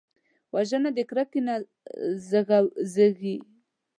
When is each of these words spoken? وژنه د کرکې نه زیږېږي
وژنه 0.53 0.89
د 0.97 0.99
کرکې 1.09 1.41
نه 1.47 1.55
زیږېږي 2.91 3.35